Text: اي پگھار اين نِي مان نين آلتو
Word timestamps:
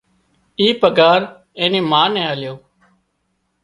اي 0.59 0.67
پگھار 0.81 1.21
اين 1.59 1.69
نِي 1.73 1.79
مان 1.91 2.07
نين 2.13 2.25
آلتو 2.31 2.53